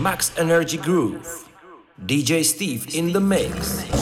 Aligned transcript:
Max 0.00 0.32
Energy 0.38 0.78
Groove. 0.78 1.46
DJ 2.06 2.42
Steve 2.42 2.94
in 2.94 3.12
the 3.12 3.20
mix. 3.20 3.99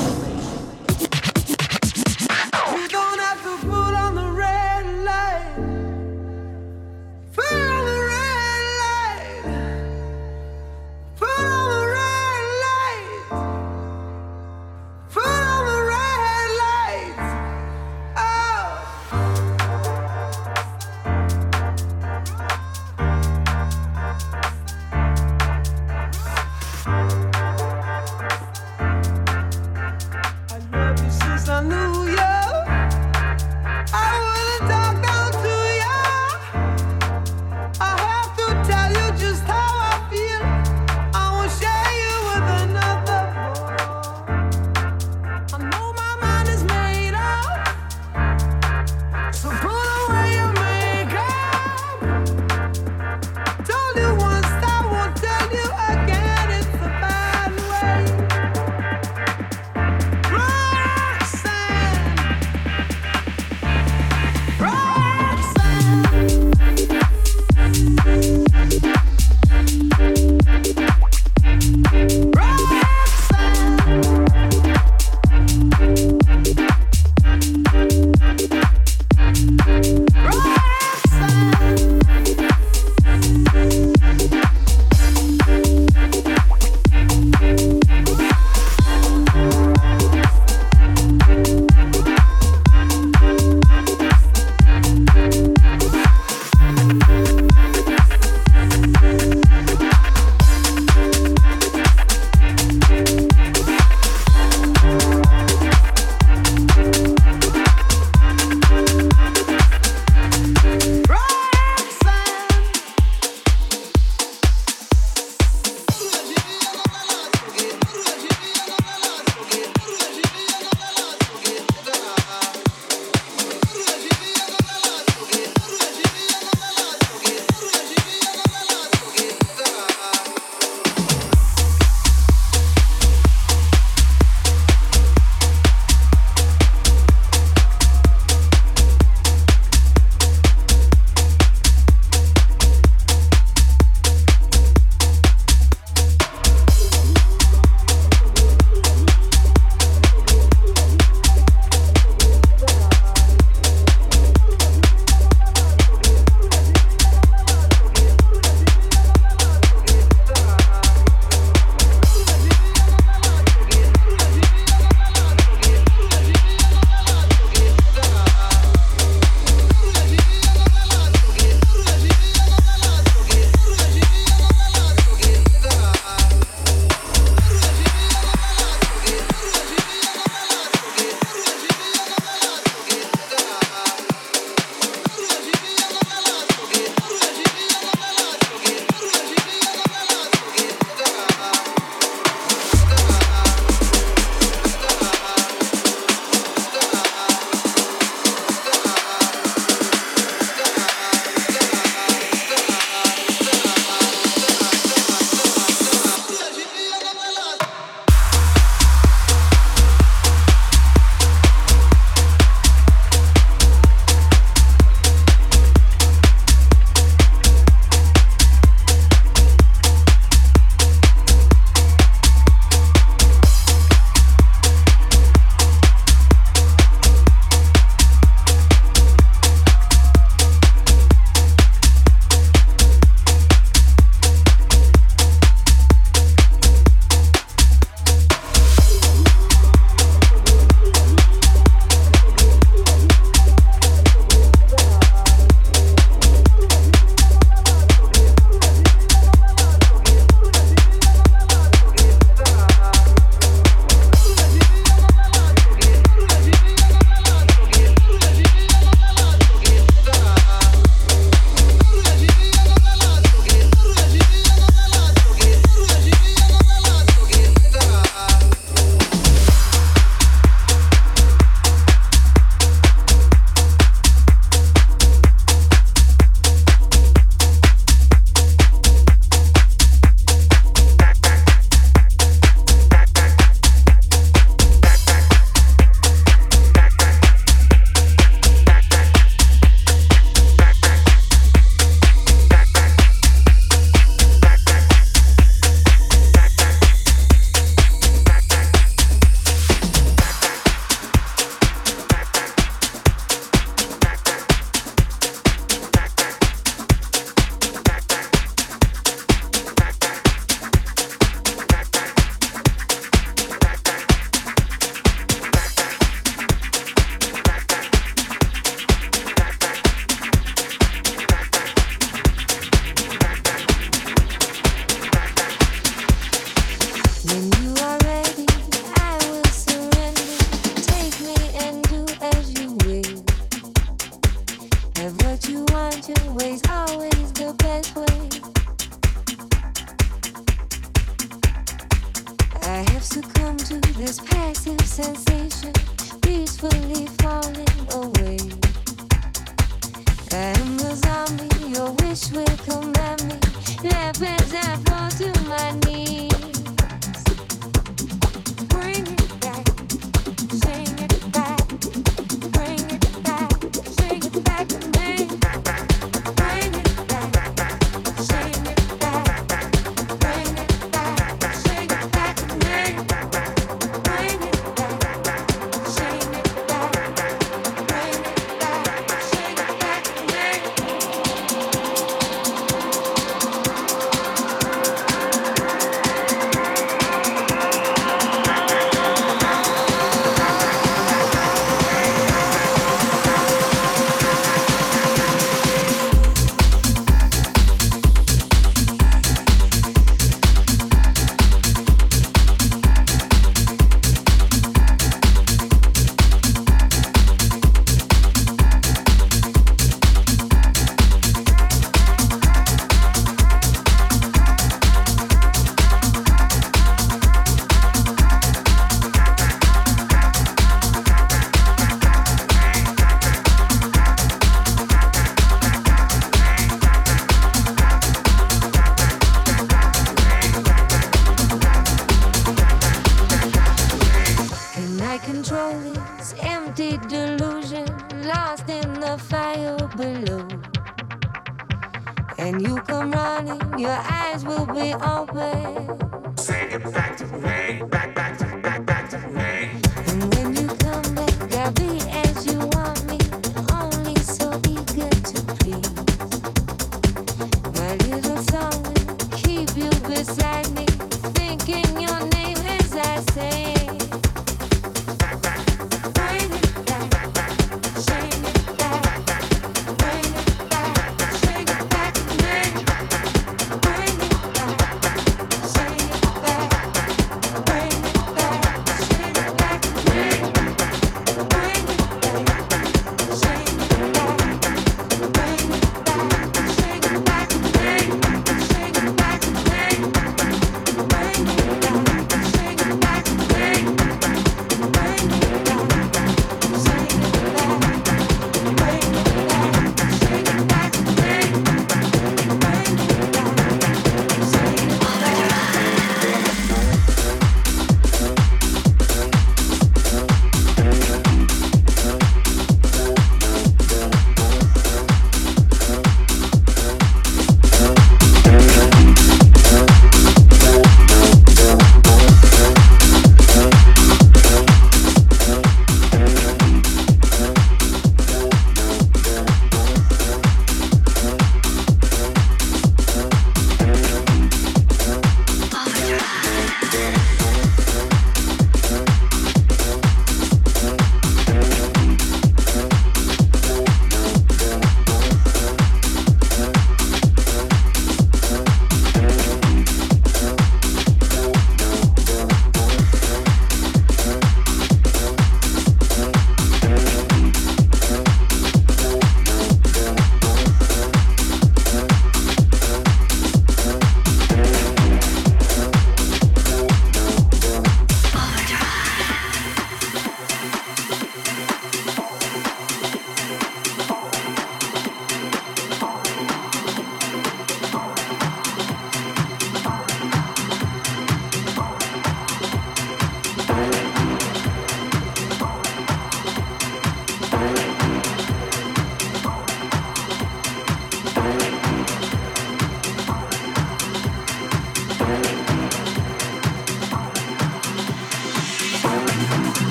always. 444.93 445.89
Say 446.37 446.69
it 446.71 446.83
back 446.93 447.17
to 447.19 447.27
me, 447.27 447.83
back 447.89 448.08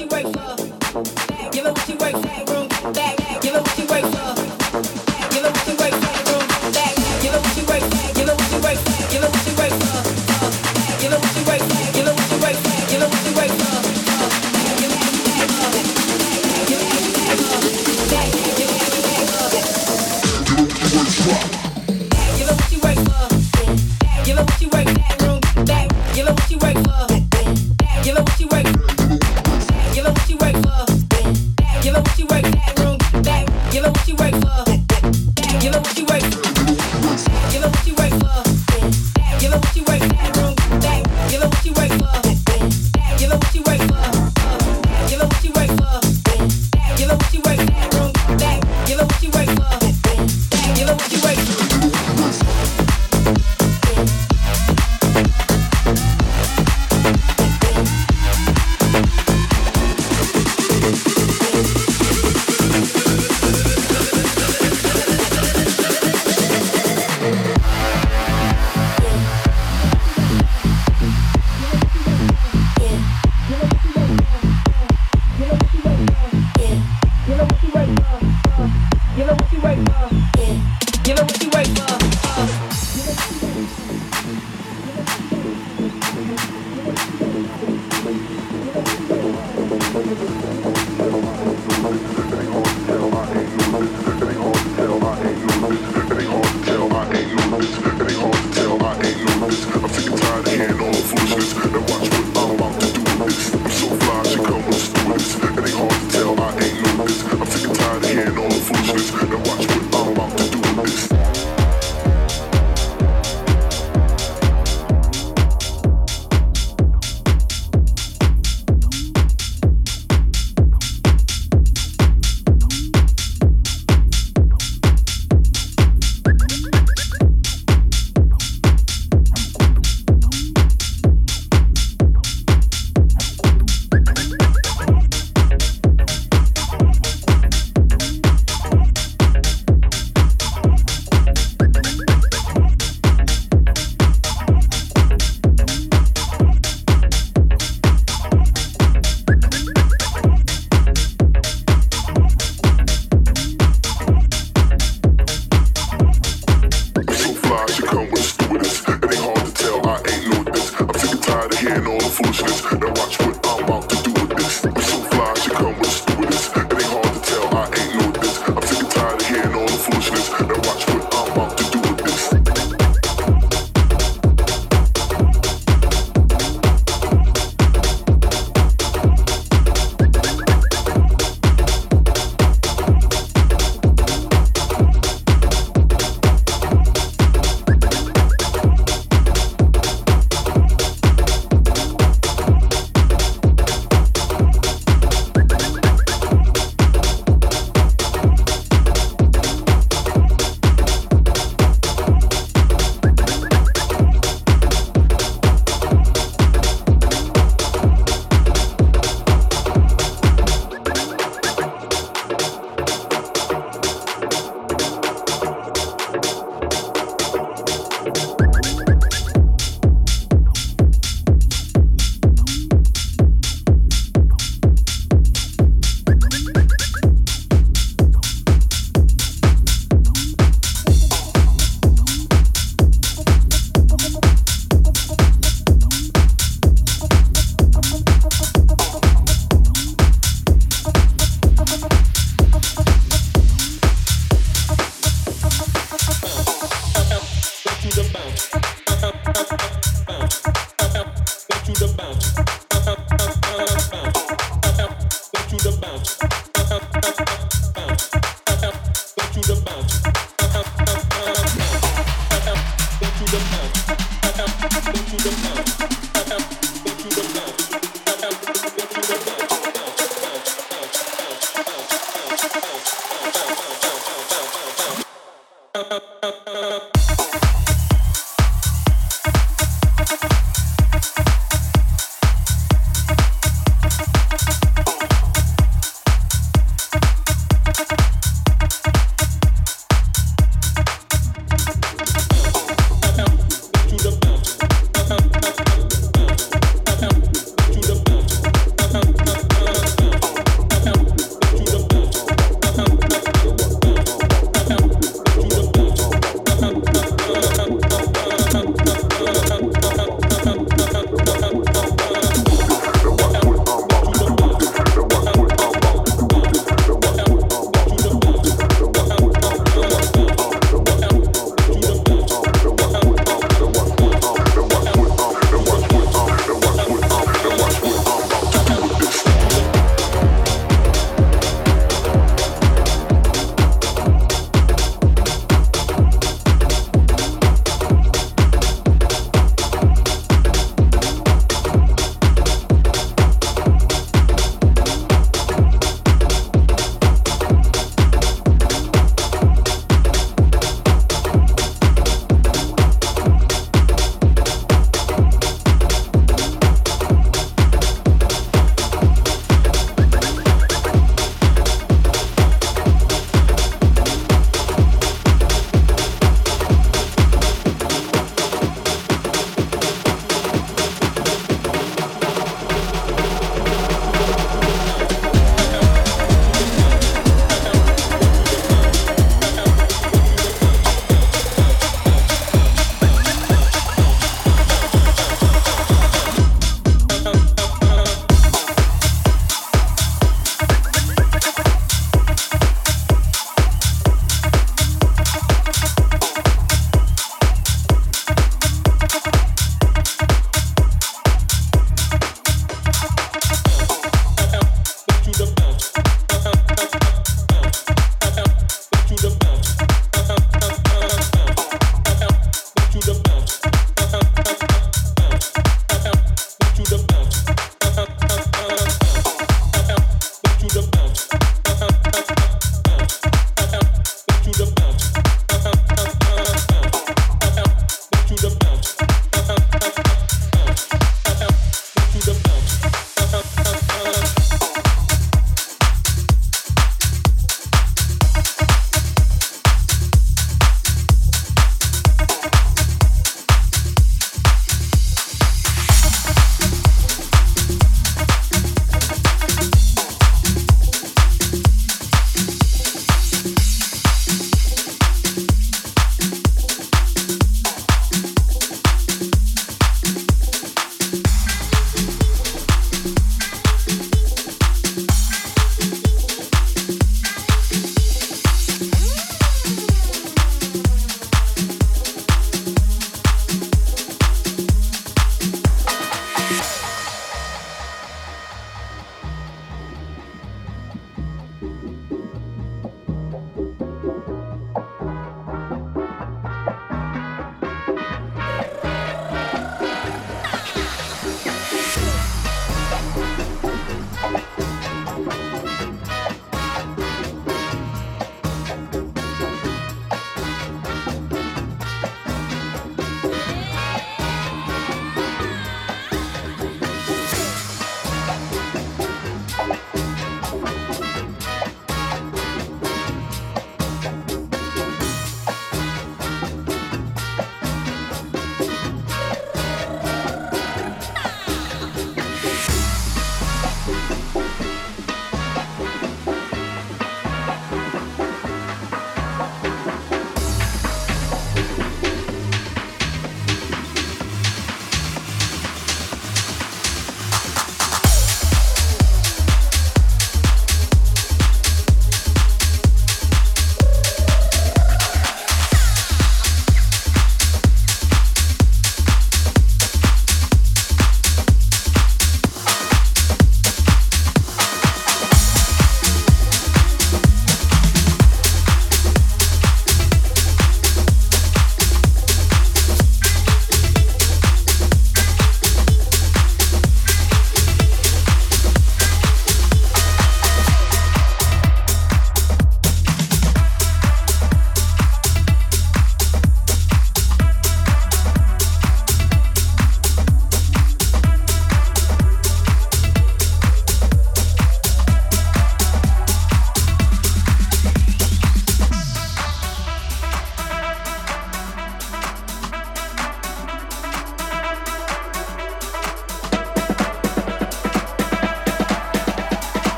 you 0.00 0.06
right. 0.06 0.49